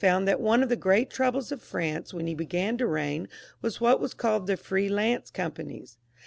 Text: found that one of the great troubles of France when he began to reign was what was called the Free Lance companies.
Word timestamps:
found 0.01 0.27
that 0.27 0.41
one 0.41 0.63
of 0.63 0.69
the 0.69 0.75
great 0.75 1.11
troubles 1.11 1.51
of 1.51 1.61
France 1.61 2.11
when 2.11 2.25
he 2.25 2.33
began 2.33 2.75
to 2.75 2.87
reign 2.87 3.27
was 3.61 3.79
what 3.79 3.99
was 3.99 4.15
called 4.15 4.47
the 4.47 4.57
Free 4.57 4.89
Lance 4.89 5.29
companies. 5.29 5.95